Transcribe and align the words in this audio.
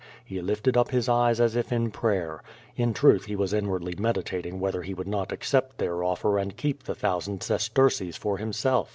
He 0.25 0.41
lifted 0.41 0.75
up 0.77 0.89
his 0.89 1.07
eyes 1.07 1.39
as' 1.39 1.55
if 1.55 1.71
in 1.71 1.91
prayer. 1.91 2.41
In 2.75 2.91
truth 2.91 3.25
he 3.25 3.35
was 3.35 3.53
inwardly 3.53 3.93
meditating 3.99 4.59
whether 4.59 4.81
he 4.81 4.95
would 4.95 5.07
not 5.07 5.31
accept 5.31 5.77
their 5.77 6.03
offer 6.03 6.39
and 6.39 6.57
keep 6.57 6.81
the 6.85 6.95
thousand 6.95 7.43
ses 7.43 7.69
terces 7.69 8.17
for 8.17 8.37
himself. 8.39 8.89